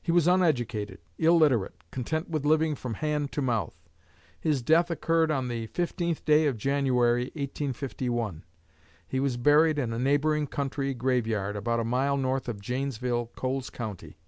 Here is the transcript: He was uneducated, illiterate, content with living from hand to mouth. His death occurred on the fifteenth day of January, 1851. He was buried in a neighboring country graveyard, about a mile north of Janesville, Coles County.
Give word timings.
He 0.00 0.12
was 0.12 0.28
uneducated, 0.28 1.00
illiterate, 1.18 1.74
content 1.90 2.30
with 2.30 2.46
living 2.46 2.76
from 2.76 2.94
hand 2.94 3.32
to 3.32 3.42
mouth. 3.42 3.74
His 4.38 4.62
death 4.62 4.92
occurred 4.92 5.32
on 5.32 5.48
the 5.48 5.66
fifteenth 5.66 6.24
day 6.24 6.46
of 6.46 6.56
January, 6.56 7.32
1851. 7.34 8.44
He 9.08 9.18
was 9.18 9.36
buried 9.36 9.80
in 9.80 9.92
a 9.92 9.98
neighboring 9.98 10.46
country 10.46 10.94
graveyard, 10.94 11.56
about 11.56 11.80
a 11.80 11.84
mile 11.84 12.16
north 12.16 12.48
of 12.48 12.60
Janesville, 12.60 13.32
Coles 13.34 13.68
County. 13.70 14.18